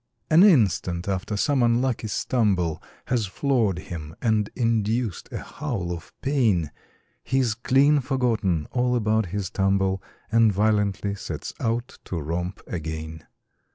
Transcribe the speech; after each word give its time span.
An 0.31 0.41
instant 0.41 1.07
after 1.07 1.37
some 1.37 1.61
unlucky 1.61 2.07
stumble 2.07 2.81
Has 3.05 3.27
floored 3.27 3.77
him 3.77 4.15
and 4.19 4.49
induced 4.55 5.29
a 5.31 5.37
howl 5.37 5.91
of 5.91 6.11
pain, 6.23 6.71
He's 7.23 7.53
clean 7.53 7.99
forgotten 7.99 8.67
all 8.71 8.95
about 8.95 9.27
his 9.27 9.51
tumble 9.51 10.01
And 10.31 10.51
violently 10.51 11.13
sets 11.13 11.53
out 11.59 11.99
to 12.05 12.17
romp 12.19 12.61
again. 12.65 13.27